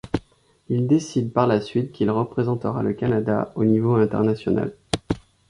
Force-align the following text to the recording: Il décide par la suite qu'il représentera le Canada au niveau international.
Il 0.69 0.87
décide 0.87 1.31
par 1.31 1.45
la 1.45 1.61
suite 1.61 1.91
qu'il 1.91 2.09
représentera 2.09 2.81
le 2.81 2.93
Canada 2.93 3.51
au 3.53 3.63
niveau 3.63 3.93
international. 3.93 4.73